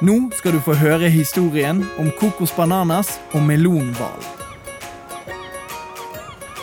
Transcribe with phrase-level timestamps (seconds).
[0.00, 4.24] Nå skal du få høre historien om Kokos Bananas og melonhval.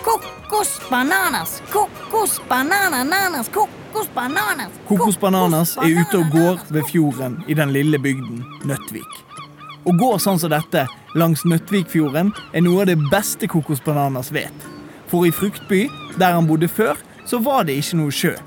[0.06, 4.70] Kokos bananas, kokos Kokosbananas kokos bananas.
[4.88, 9.18] Kokos Bananas er ute og går ved fjorden i den lille bygden Nøttvik.
[9.82, 10.86] Å gå sånn som dette
[11.18, 14.70] langs Nøttvikfjorden er noe av det beste Kokos Bananas vet.
[15.10, 15.88] For i Fruktby,
[16.22, 18.38] der han bodde før, så var det ikke noe sjø.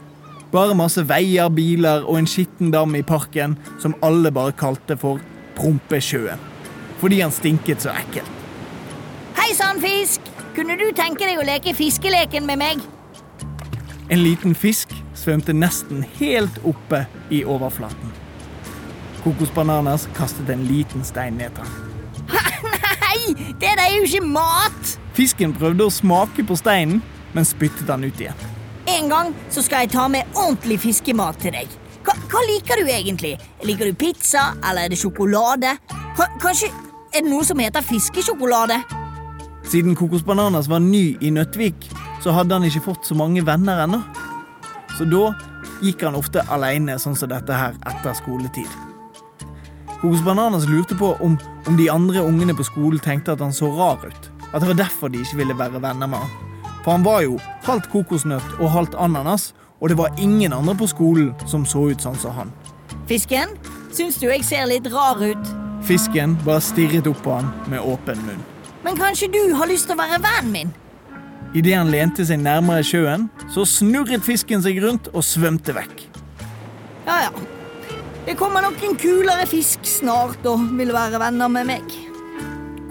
[0.56, 5.20] Bare masse veier, biler og en skitten dam i parken som alle bare kalte for
[5.56, 6.40] Prompesjøen.
[6.96, 8.30] Fordi han stinket så ekkelt.
[9.36, 10.24] Hei sann, fisk!
[10.56, 12.80] Kunne du tenke deg å leke fiskeleken med meg?
[14.08, 18.16] En liten fisk svømte nesten helt oppe i overflaten.
[19.26, 22.32] Kokos Bananas kastet en liten stein ned til ham.
[23.04, 23.20] Nei,
[23.60, 24.96] det der er jo ikke mat!
[25.18, 27.04] Fisken prøvde å smake på steinen,
[27.36, 28.55] men spyttet den ut igjen.
[29.06, 31.70] En gang så skal jeg ta med ordentlig fiskemat til deg.
[32.02, 33.36] Hva, hva liker du egentlig?
[33.62, 35.76] Liker du pizza, eller er det sjokolade?
[36.18, 36.72] Ka- Kanskje
[37.14, 38.80] er det noe som heter fiskesjokolade?
[39.70, 41.86] Siden Kokos Bananas var ny i Nøttvik,
[42.22, 44.00] så hadde han ikke fått så mange venner ennå.
[44.98, 45.28] Så da
[45.84, 48.66] gikk han ofte alene, sånn som dette her, etter skoletid.
[50.00, 51.38] Kokos Bananas lurte på om,
[51.70, 54.30] om de andre ungene på skolen tenkte at han så rar ut.
[54.50, 56.42] At det var derfor de ikke ville være venner med han.
[56.86, 57.32] For han var jo
[57.66, 59.48] halvt kokosnøtt og halvt ananas,
[59.82, 62.52] og det var ingen andre på skolen som så ut sånn som han.
[63.10, 63.56] Fisken,
[63.90, 65.50] syns du jeg ser litt rar ut?
[65.82, 68.38] Fisken bare stirret opp på han med åpen munn.
[68.86, 70.70] Men kanskje du har lyst til å være vennen min?
[71.58, 76.06] Idet han lente seg nærmere sjøen, så snurret fisken seg rundt og svømte vekk.
[77.08, 77.32] Ja, ja.
[78.28, 81.98] Det kommer nok en kulere fisk snart og vil være venner med meg.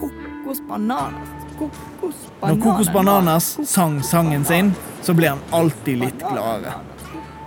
[0.03, 2.89] Kokos bananas, Når Kokos
[3.69, 6.75] sang sangen sin, så ble han alltid litt gladere.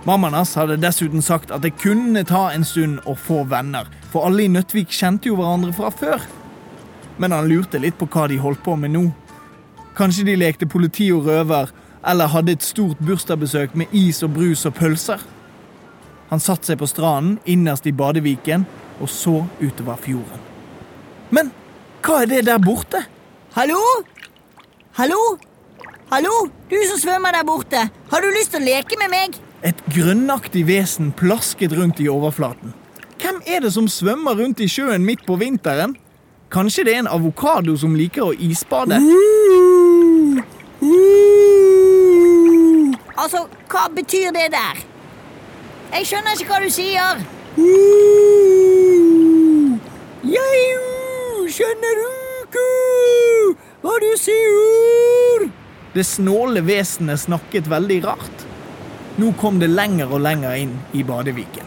[0.07, 4.25] Mammaen hans hadde dessuten sagt at det kunne ta en stund å få venner, for
[4.25, 6.23] alle i Nøttvik kjente jo hverandre fra før.
[7.19, 9.09] Men han lurte litt på hva de holdt på med nå.
[9.97, 11.69] Kanskje de lekte politi og røver,
[12.07, 15.21] eller hadde et stort bursdagsbesøk med is og brus og pølser.
[16.29, 18.65] Han satte seg på stranden innerst i badeviken
[18.99, 20.45] og så utover fjorden.
[21.35, 21.51] Men
[22.05, 23.03] hva er det der borte?
[23.53, 23.79] Hallo?
[24.93, 25.37] Hallo?
[26.11, 26.49] Hallo?
[26.69, 27.89] Du som svømmer der borte.
[28.11, 29.39] Har du lyst til å leke med meg?
[29.65, 32.75] Et grønnaktig vesen plasket rundt i overflaten.
[33.19, 35.97] Hvem er det som svømmer rundt i sjøen midt på vinteren?
[36.53, 39.01] Kanskje det er en avokado som liker å isbade?
[43.17, 43.43] Altså,
[43.73, 44.85] hva betyr det der?
[45.97, 47.25] Jeg skjønner ikke hva du sier.
[50.37, 50.79] Jeg
[51.49, 52.18] skjønner ikke
[53.81, 55.49] hva du sier.
[55.93, 58.45] Det snåle vesenet snakket veldig rart.
[59.19, 61.65] Nå kom det lenger og lenger inn i badeviken.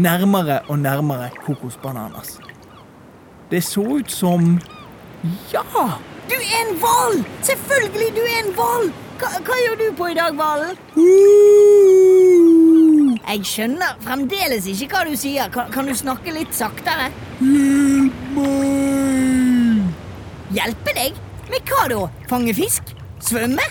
[0.00, 2.38] Nærmere og nærmere Kokos Bananas.
[3.50, 4.60] Det så ut som
[5.52, 5.62] Ja!
[6.30, 7.24] Du er en hval!
[7.42, 8.92] Selvfølgelig, du er en hval!
[9.20, 10.76] Hva, hva gjør du på i dag, hvalen?
[13.20, 15.50] Jeg skjønner fremdeles ikke hva du sier.
[15.52, 17.10] Kan, kan du snakke litt saktere?
[17.42, 19.90] Hjelp meg!
[20.54, 21.18] Hjelpe deg?
[21.50, 22.00] Med hva da?
[22.30, 22.92] Fange fisk?
[23.20, 23.64] Svømme?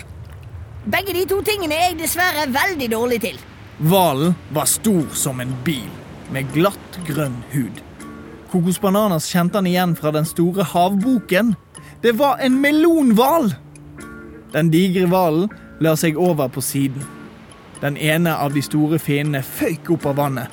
[0.90, 3.38] Begge de to tingene er jeg dessverre veldig dårlig til.
[3.80, 5.88] Hvalen var stor som en bil,
[6.32, 7.80] med glatt grønn hud.
[8.50, 11.54] Kokos Bananas kjente han igjen fra den store havboken.
[12.02, 13.52] Det var en melonhval!
[14.52, 15.48] Den digre hvalen
[15.80, 17.04] la seg over på siden.
[17.80, 20.50] Den ene av de store finnene føyk opp av vannet.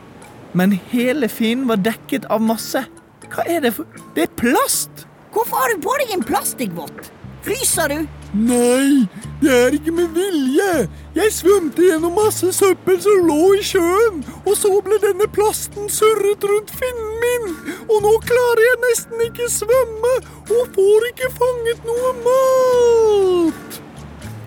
[0.55, 2.85] Men hele finnen var dekket av masse.
[3.27, 5.07] Hva er det for Det er plast!
[5.33, 7.11] Hvorfor har du på deg en plastikkvott?
[7.47, 7.99] Fryser du?
[8.35, 9.07] Nei,
[9.39, 10.71] det er ikke med vilje.
[11.15, 16.43] Jeg svømte gjennom masse søppel som lå i sjøen, og så ble denne plasten surret
[16.43, 17.47] rundt finnen min,
[17.87, 20.13] og nå klarer jeg nesten ikke svømme
[20.57, 23.81] og får ikke fanget noe mat.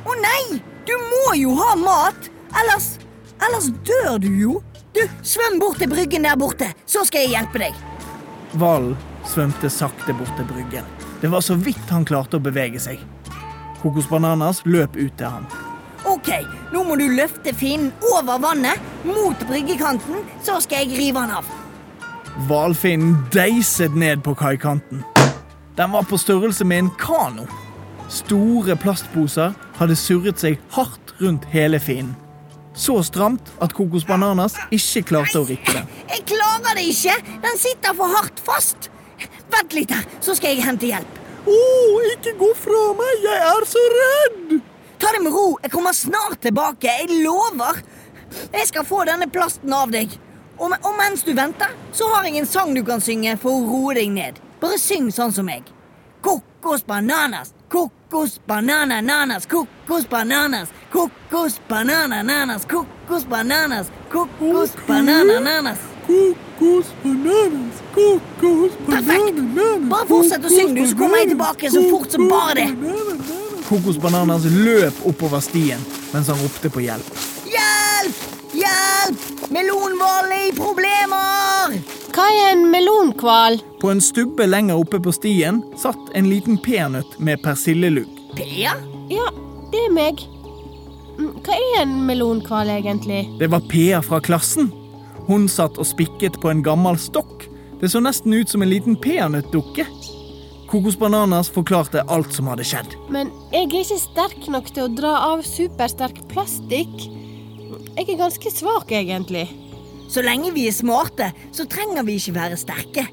[0.04, 0.60] Å nei!
[0.84, 2.28] Du må jo ha mat!
[2.60, 2.96] Ellers
[3.40, 4.56] Ellers dør du jo.
[4.92, 7.84] Du, Svøm bort til bryggen der borte, så skal jeg hjelpe deg.
[8.60, 11.09] Hvalen svømte sakte bort til bryggen.
[11.20, 13.00] Det var så vidt han klarte å bevege seg.
[13.82, 15.48] Kokos Bananas løp ut til ham.
[16.08, 16.30] Ok,
[16.72, 21.48] nå må du løfte finnen over vannet, mot bryggekanten, så skal jeg rive han av.
[22.48, 25.04] Hvalfinnen deiset ned på kaikanten.
[25.76, 27.44] Den var på størrelse med en kano.
[28.10, 32.16] Store plastposer hadde surret seg hardt rundt hele finnen.
[32.74, 35.88] Så stramt at Kokos Bananas ikke klarte å rikke den.
[36.08, 37.16] Jeg klarer det ikke!
[37.44, 38.88] Den sitter for hardt fast.
[39.50, 41.18] Vent litt her, så skal jeg hente hjelp.
[41.48, 41.60] Å,
[42.14, 43.24] ikke gå fra meg!
[43.24, 44.58] Jeg er så redd!
[45.00, 46.90] Ta det med ro, jeg kommer snart tilbake.
[46.90, 47.80] Jeg lover.
[48.52, 50.12] Jeg skal få denne plasten av deg.
[50.60, 53.64] Og, og mens du venter, så har jeg en sang du kan synge for å
[53.64, 54.40] roe deg ned.
[54.60, 55.64] Bare syng sånn som meg.
[56.20, 65.88] Kokos bananas, kokos banana nanas, kokos bananas, kokos banana nanas, kokos bananas, kokos banana nanas.
[66.60, 69.38] Kokos bananas, kokos Perfekt!
[69.88, 72.96] Bare fortsett å synge, du, så kommer jeg tilbake så fort som bare det.
[73.64, 75.80] Kokos Bananas løp oppover stien
[76.12, 77.08] mens han ropte på hjelp.
[77.48, 78.20] Hjelp!
[78.60, 79.24] Hjelp!
[79.54, 81.78] Melonhval er i problemer!
[82.12, 83.56] Hva er en melonkval?
[83.80, 88.10] På en stubbe lenger oppe på stien satt en liten peanøtt med persillelugg.
[88.36, 88.74] Pea?
[89.08, 89.30] Ja,
[89.72, 90.26] det er meg.
[91.16, 93.22] Mm, Hva er en melonkval egentlig?
[93.40, 94.68] Det var Pea fra klassen.
[95.30, 97.46] Hun satt og spikket på en gammel stokk.
[97.80, 99.86] Det så nesten ut som en liten peanøttdukke.
[100.70, 102.92] Kokos Bananas forklarte alt som hadde skjedd.
[103.14, 107.06] Men jeg er ikke sterk nok til å dra av supersterk plastikk.
[107.96, 109.46] Jeg er ganske svak, egentlig.
[110.10, 113.06] Så lenge vi er smarte, så trenger vi ikke være sterke.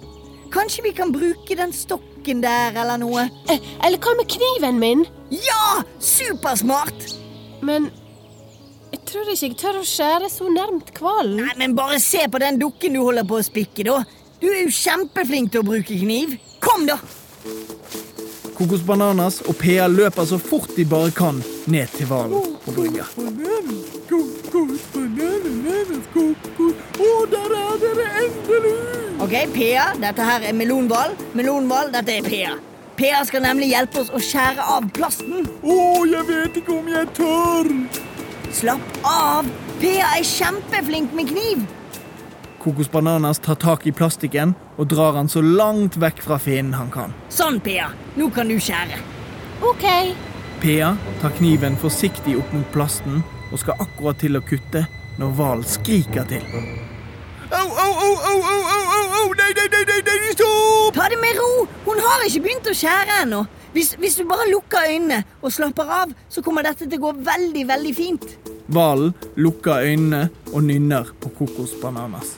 [0.54, 3.28] Kanskje vi kan bruke den stokken der eller noe?
[3.52, 5.06] Eh, Eller hva med kniven min?
[5.30, 5.84] Ja!
[6.02, 7.10] Supersmart!
[7.62, 7.90] Men
[8.92, 11.42] jeg tror ikke jeg tør å skjære så nærmt kvalen.
[11.42, 14.02] Nei, men bare se på den dukken du holder på å spikke, da.
[14.42, 16.38] Du er jo kjempeflink til å bruke kniv.
[16.64, 17.00] Kom, da!
[18.58, 23.06] Kokos Bananas og Pea løper så fort de bare kan ned til hvalen på brygga.
[26.98, 28.74] Å, der er dere endelig!
[29.22, 31.14] Ok, Pea, dette her er melonhval.
[31.38, 32.58] Melonhval, dette er Pea.
[32.98, 35.46] Pea skal nemlig hjelpe oss å skjære av plasten.
[35.62, 35.78] Å,
[36.10, 37.74] jeg vet ikke om jeg tør!
[38.58, 39.46] Slapp av!
[39.78, 41.66] Pea er kjempeflink med kniv.
[42.58, 46.90] Kokos Bananas tar tak i plastikken og drar han så langt vekk fra fienden han
[46.90, 47.14] kan.
[47.30, 47.92] Sånn, Pea.
[48.18, 48.98] Nå kan du skjære.
[49.62, 49.86] OK.
[50.64, 50.90] Pea
[51.22, 53.22] tar kniven forsiktig opp mot plasten
[53.52, 54.88] og skal akkurat til å kutte
[55.22, 56.50] når hvalen skriker til.
[57.54, 60.98] Au, au, au, au, au, au, au, au, nei, nei, nei, nei, nei, stopp!
[60.98, 61.68] Ta det med ro!
[61.86, 63.46] Hun har ikke begynt å skjære ennå.
[63.78, 67.12] Hvis, hvis du bare lukker øynene og slapper av, så kommer dette til å gå
[67.28, 68.24] veldig, veldig fint.
[68.74, 72.32] Hvalen lukker øynene og nynner på Kokos Bananas.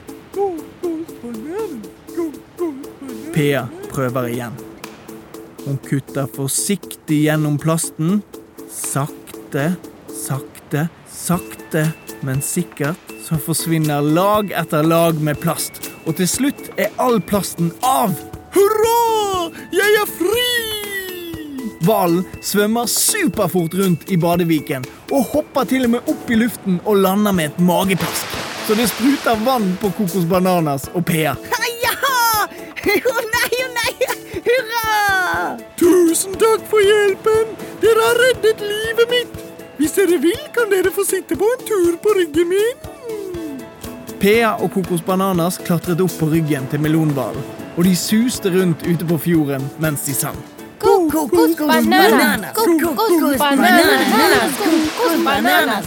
[3.31, 4.59] Pea prøver igjen.
[5.63, 8.19] Hun kutter forsiktig gjennom plasten.
[8.67, 9.69] Sakte,
[10.11, 11.85] sakte, sakte,
[12.19, 15.85] men sikkert så forsvinner lag etter lag med plast.
[16.03, 18.11] Og til slutt er all plasten av.
[18.51, 18.98] Hurra!
[21.89, 26.99] Hvalen svømmer superfort rundt i badeviken og hopper til og med opp i luften og
[27.01, 28.35] lander med et mageplask.
[28.67, 31.33] Så det spruter vann på Kokos Bananas og Pea.
[31.81, 31.95] Ja!
[32.85, 33.93] Å nei, å nei!
[34.35, 34.83] Hurra!
[35.81, 37.57] Tusen takk for hjelpen!
[37.81, 39.41] Dere har reddet livet mitt!
[39.79, 42.85] Hvis dere vil, kan dere få sitte på en tur på ryggen min.
[44.21, 49.09] Pea og Kokos Bananas klatret opp på ryggen til melonhvalen, og de suste rundt ute
[49.09, 50.37] på fjorden mens de sang.
[51.09, 55.85] Kokos bananas, kokos bananas, kokos bananas,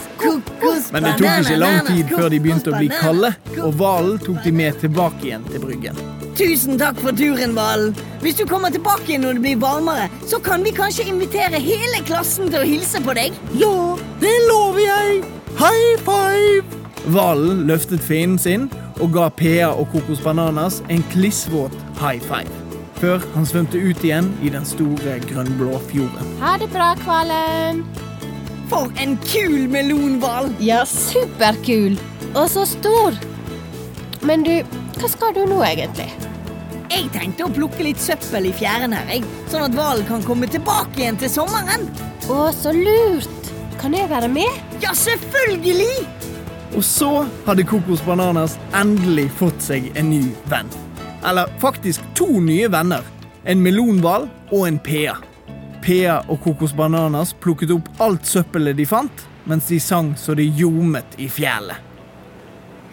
[0.93, 3.31] Men det tok ikke lang tid før de begynte å bli kalde,
[3.63, 6.01] og hvalen tok de med tilbake igjen til bryggen.
[6.39, 7.95] Tusen takk for turen, Valen.
[8.23, 12.03] Hvis du kommer tilbake igjen når det blir varmere, så kan vi kanskje invitere hele
[12.09, 13.37] klassen til å hilse på deg.
[13.61, 13.75] Ja,
[14.23, 15.23] det lover jeg!
[15.61, 16.81] High five!
[17.13, 22.72] Hvalen løftet finnen sin og ga Pea og Kokos Bananas en klissvåt high five.
[23.03, 26.29] Før han svømte ut igjen i den store grønnblå fjorden.
[26.39, 27.81] Ha det bra, hvalen.
[28.71, 30.53] For en kul melonhval!
[30.63, 31.97] Ja, superkul.
[32.31, 33.19] Og så stor.
[34.23, 34.53] Men du,
[35.01, 36.07] hva skal du nå egentlig?
[36.93, 40.47] Jeg tenkte å plukke litt søppel i fjæren her, jeg, sånn at hvalen kan komme
[40.53, 41.89] tilbake igjen til sommeren.
[42.31, 43.51] Å, så lurt.
[43.83, 44.63] Kan jeg være med?
[44.85, 46.07] Ja, selvfølgelig!
[46.79, 47.11] Og så
[47.49, 50.71] hadde Kokos Bananas endelig fått seg en ny venn.
[51.25, 53.03] Eller faktisk to nye venner.
[53.45, 55.15] En melonhval og en Pea.
[55.83, 60.47] Pea og Kokos Bananas plukket opp alt søppelet de fant, mens de sang så det
[60.59, 61.77] ljomet i fjellet.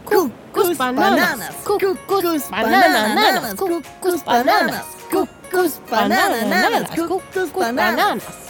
[0.09, 8.49] Kokos bananas, kokos bananas, kokos bananas, kokos bananas, kokos bananas.